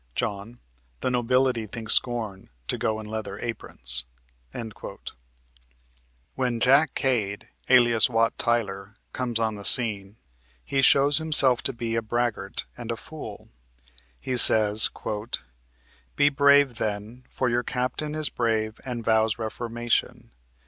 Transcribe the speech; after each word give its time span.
John. 0.15 0.57
The 1.01 1.11
nobility 1.11 1.67
think 1.67 1.91
scorn 1.91 2.49
to 2.69 2.79
go 2.79 2.99
in 2.99 3.05
leather 3.05 3.37
aprons." 3.37 4.03
When 6.33 6.59
Jack 6.59 6.95
Cade, 6.95 7.49
alias 7.69 8.09
Wat 8.09 8.35
Tyler, 8.39 8.97
comes 9.13 9.39
on 9.39 9.53
the 9.57 9.63
scene, 9.63 10.15
he 10.65 10.81
shows 10.81 11.19
himself 11.19 11.61
to 11.61 11.73
be 11.73 11.93
a 11.95 12.01
braggart 12.01 12.65
and 12.75 12.91
a 12.91 12.97
fool. 12.97 13.49
He 14.19 14.37
says: 14.37 14.89
"Be 16.15 16.29
brave 16.29 16.77
then, 16.79 17.25
for 17.29 17.47
your 17.47 17.61
captain 17.61 18.15
is 18.15 18.29
brave 18.29 18.79
and 18.83 19.05
vows 19.05 19.37
reformation. 19.37 20.31